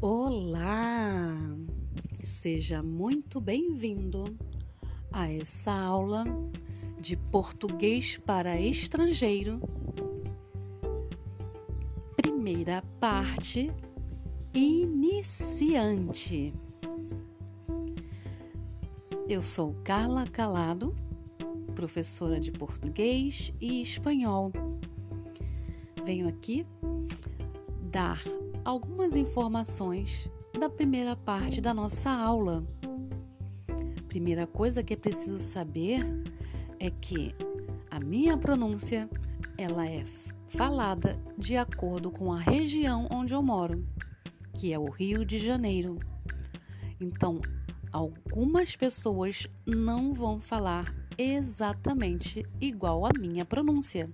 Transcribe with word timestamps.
Olá! 0.00 1.36
Seja 2.22 2.84
muito 2.84 3.40
bem-vindo 3.40 4.38
a 5.12 5.28
essa 5.28 5.72
aula 5.72 6.24
de 7.00 7.16
português 7.16 8.16
para 8.16 8.60
estrangeiro. 8.60 9.60
Primeira 12.14 12.80
parte 13.00 13.72
iniciante. 14.54 15.74
Eu 19.28 19.42
sou 19.42 19.74
Carla 19.82 20.28
Calado, 20.28 20.94
professora 21.74 22.38
de 22.38 22.52
português 22.52 23.52
e 23.60 23.82
espanhol. 23.82 24.52
Venho 26.04 26.28
aqui 26.28 26.64
dar 27.90 28.22
algumas 28.68 29.16
informações 29.16 30.30
da 30.60 30.68
primeira 30.68 31.16
parte 31.16 31.58
da 31.58 31.72
nossa 31.72 32.10
aula. 32.10 32.62
Primeira 34.08 34.46
coisa 34.46 34.82
que 34.82 34.92
é 34.92 34.96
preciso 34.96 35.38
saber 35.38 36.04
é 36.78 36.90
que 36.90 37.34
a 37.90 37.98
minha 37.98 38.36
pronúncia 38.36 39.08
ela 39.56 39.88
é 39.88 40.04
falada 40.48 41.18
de 41.38 41.56
acordo 41.56 42.10
com 42.10 42.30
a 42.30 42.38
região 42.38 43.08
onde 43.10 43.32
eu 43.32 43.42
moro, 43.42 43.86
que 44.52 44.70
é 44.70 44.78
o 44.78 44.90
Rio 44.90 45.24
de 45.24 45.38
Janeiro. 45.38 45.98
Então, 47.00 47.40
algumas 47.90 48.76
pessoas 48.76 49.48
não 49.64 50.12
vão 50.12 50.42
falar 50.42 50.94
exatamente 51.16 52.44
igual 52.60 53.06
a 53.06 53.18
minha 53.18 53.46
pronúncia. 53.46 54.12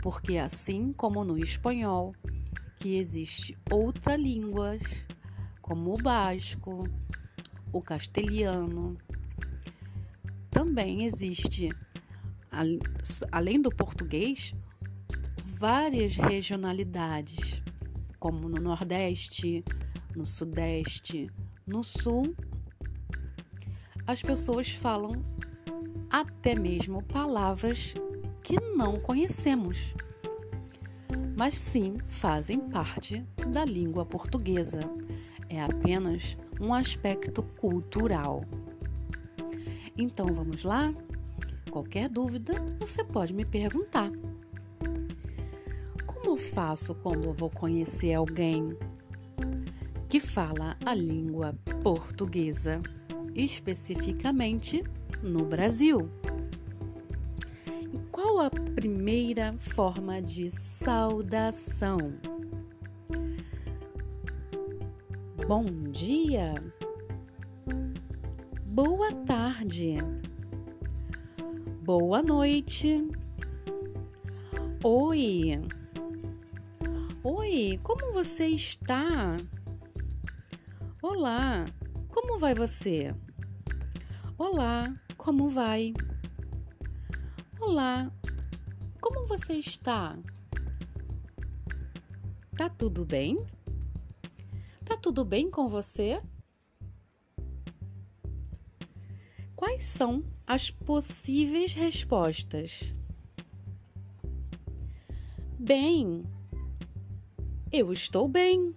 Porque 0.00 0.38
assim 0.38 0.90
como 0.90 1.22
no 1.22 1.36
espanhol, 1.36 2.14
que 2.82 2.96
existe 2.96 3.56
outra 3.70 4.16
línguas, 4.16 5.06
como 5.60 5.94
o 5.94 6.02
basco, 6.02 6.84
o 7.72 7.80
castelhano. 7.80 8.98
Também 10.50 11.04
existe, 11.04 11.70
além 13.30 13.62
do 13.62 13.70
português, 13.70 14.52
várias 15.44 16.16
regionalidades, 16.16 17.62
como 18.18 18.48
no 18.48 18.60
Nordeste, 18.60 19.64
no 20.16 20.26
Sudeste, 20.26 21.30
no 21.64 21.84
Sul. 21.84 22.34
As 24.04 24.20
pessoas 24.20 24.72
falam 24.72 25.24
até 26.10 26.56
mesmo 26.56 27.00
palavras 27.04 27.94
que 28.42 28.58
não 28.74 28.98
conhecemos 28.98 29.94
mas 31.42 31.58
sim 31.58 31.98
fazem 32.06 32.60
parte 32.60 33.26
da 33.48 33.64
língua 33.64 34.06
portuguesa. 34.06 34.78
É 35.48 35.60
apenas 35.60 36.36
um 36.60 36.72
aspecto 36.72 37.42
cultural. 37.42 38.44
Então 39.98 40.32
vamos 40.32 40.62
lá? 40.62 40.94
Qualquer 41.68 42.08
dúvida 42.08 42.54
você 42.78 43.02
pode 43.02 43.34
me 43.34 43.44
perguntar. 43.44 44.08
Como 46.06 46.36
faço 46.36 46.94
quando 46.94 47.24
eu 47.24 47.32
vou 47.32 47.50
conhecer 47.50 48.14
alguém 48.14 48.78
que 50.08 50.20
fala 50.20 50.76
a 50.86 50.94
língua 50.94 51.58
portuguesa, 51.82 52.80
especificamente 53.34 54.84
no 55.20 55.44
Brasil? 55.44 56.08
A 58.40 58.50
primeira 58.50 59.54
forma 59.58 60.20
de 60.20 60.50
saudação? 60.50 61.98
Bom 65.46 65.64
dia, 65.90 66.54
boa 68.64 69.12
tarde, 69.12 69.96
boa 71.84 72.22
noite, 72.22 73.06
oi, 74.82 75.60
oi, 77.22 77.80
como 77.82 78.12
você 78.12 78.46
está? 78.46 79.36
Olá, 81.02 81.64
como 82.08 82.38
vai 82.38 82.54
você? 82.54 83.14
Olá, 84.38 84.94
como 85.16 85.48
vai? 85.48 85.92
Olá, 87.64 88.12
como 89.00 89.24
você 89.24 89.52
está? 89.52 90.18
Tá 92.56 92.68
tudo 92.68 93.04
bem? 93.04 93.46
Tá 94.84 94.96
tudo 94.96 95.24
bem 95.24 95.48
com 95.48 95.68
você? 95.68 96.20
Quais 99.54 99.84
são 99.84 100.24
as 100.44 100.72
possíveis 100.72 101.72
respostas? 101.72 102.92
Bem, 105.56 106.24
eu 107.70 107.92
estou 107.92 108.26
bem. 108.26 108.74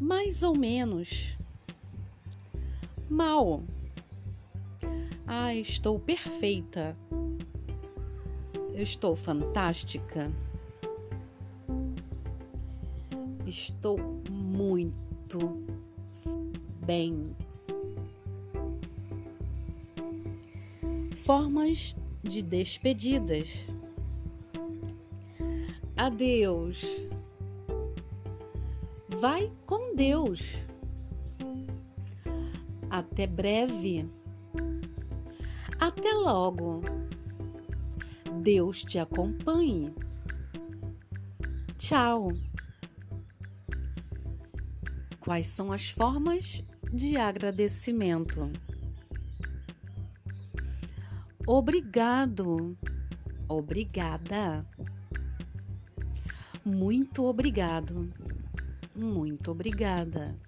Mais 0.00 0.44
ou 0.44 0.56
menos. 0.56 1.36
Mal. 3.10 3.64
Ah, 5.30 5.54
estou 5.54 5.98
perfeita. 5.98 6.96
Eu 8.72 8.82
estou 8.82 9.14
fantástica. 9.14 10.32
Estou 13.46 13.98
muito 14.30 15.62
bem. 16.86 17.36
Formas 21.14 21.94
de 22.22 22.40
despedidas. 22.40 23.66
Adeus. 25.94 26.86
Vai 29.20 29.52
com 29.66 29.94
Deus. 29.94 30.54
Até 32.88 33.26
breve. 33.26 34.08
Até 35.88 36.12
logo. 36.12 36.82
Deus 38.42 38.84
te 38.84 38.98
acompanhe. 38.98 39.90
Tchau. 41.78 42.28
Quais 45.18 45.46
são 45.46 45.72
as 45.72 45.88
formas 45.88 46.62
de 46.92 47.16
agradecimento? 47.16 48.52
Obrigado. 51.46 52.76
Obrigada. 53.48 54.66
Muito 56.62 57.24
obrigado. 57.24 58.12
Muito 58.94 59.52
obrigada. 59.52 60.38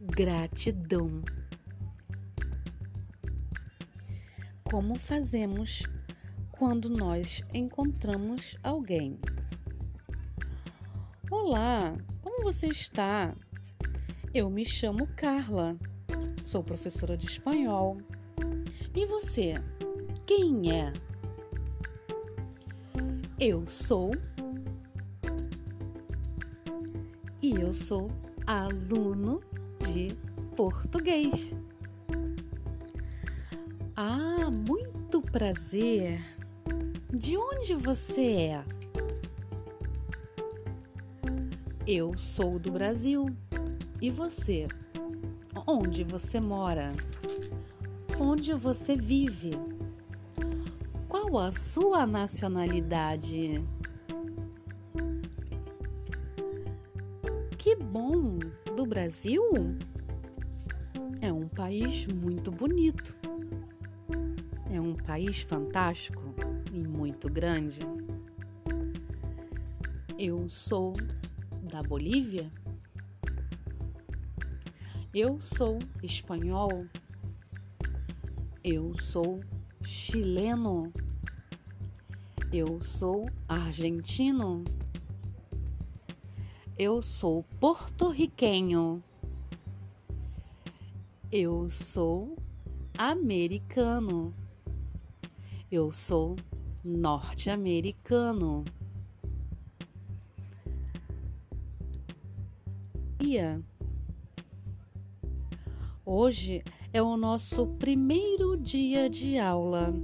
Gratidão. 0.00 1.22
Como 4.70 4.94
fazemos 4.94 5.82
quando 6.52 6.88
nós 6.88 7.42
encontramos 7.52 8.56
alguém. 8.62 9.18
Olá, 11.28 11.96
como 12.22 12.44
você 12.44 12.68
está? 12.68 13.34
Eu 14.32 14.48
me 14.48 14.64
chamo 14.64 15.08
Carla, 15.16 15.76
sou 16.44 16.62
professora 16.62 17.16
de 17.16 17.26
espanhol. 17.26 17.98
E 18.94 19.04
você? 19.06 19.54
Quem 20.24 20.70
é? 20.70 20.92
Eu 23.40 23.66
sou. 23.66 24.12
E 27.42 27.50
eu 27.50 27.72
sou 27.72 28.08
aluno 28.46 29.40
de 29.92 30.14
português. 30.54 31.52
Ah, 33.96 34.39
prazer! 35.30 36.20
De 37.12 37.36
onde 37.36 37.74
você 37.74 38.32
é? 38.32 38.64
Eu 41.86 42.16
sou 42.18 42.58
do 42.58 42.72
Brasil. 42.72 43.26
E 44.00 44.10
você? 44.10 44.66
Onde 45.66 46.02
você 46.02 46.40
mora? 46.40 46.92
Onde 48.18 48.52
você 48.54 48.96
vive? 48.96 49.52
Qual 51.08 51.38
a 51.38 51.52
sua 51.52 52.06
nacionalidade? 52.06 53.64
Que 57.56 57.76
bom! 57.76 58.38
Do 58.76 58.84
Brasil? 58.84 59.42
É 61.20 61.32
um 61.32 61.46
país 61.46 62.06
muito 62.08 62.50
bonito. 62.50 63.14
Um 64.90 64.96
país 64.96 65.42
fantástico 65.42 66.20
e 66.72 66.80
muito 66.80 67.28
grande. 67.28 67.78
Eu 70.18 70.48
sou 70.48 70.92
da 71.70 71.80
Bolívia? 71.80 72.50
Eu 75.14 75.38
sou 75.38 75.78
espanhol. 76.02 76.86
Eu 78.64 78.92
sou 78.98 79.38
chileno. 79.80 80.92
Eu 82.52 82.82
sou 82.82 83.30
argentino. 83.48 84.64
Eu 86.76 87.00
sou 87.00 87.44
porto-riquenho. 87.60 89.04
Eu 91.30 91.70
sou 91.70 92.36
americano. 92.98 94.34
Eu 95.70 95.92
sou 95.92 96.34
norte-americano. 96.84 98.64
Hoje 106.04 106.64
é 106.92 107.00
o 107.00 107.16
nosso 107.16 107.68
primeiro 107.68 108.56
dia 108.56 109.08
de 109.08 109.38
aula. 109.38 109.94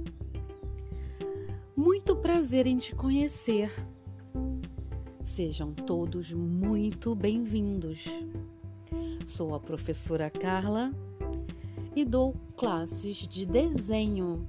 Muito 1.75 2.15
prazer 2.15 2.65
em 2.65 2.77
te 2.77 2.95
conhecer. 2.95 3.69
Sejam 5.21 5.73
todos 5.73 6.31
muito 6.31 7.13
bem-vindos. 7.13 8.05
Sou 9.27 9.53
a 9.53 9.59
professora 9.59 10.29
Carla 10.29 10.93
e 11.93 12.05
dou 12.05 12.33
classes 12.55 13.27
de 13.27 13.45
desenho. 13.45 14.47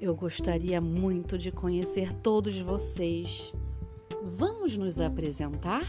Eu 0.00 0.14
gostaria 0.14 0.80
muito 0.80 1.36
de 1.36 1.52
conhecer 1.52 2.10
todos 2.10 2.58
vocês. 2.58 3.52
Vamos 4.24 4.74
nos 4.74 4.98
apresentar? 4.98 5.84